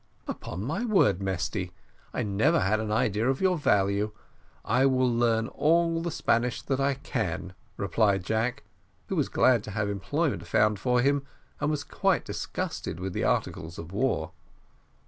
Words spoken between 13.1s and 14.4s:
the articles of war.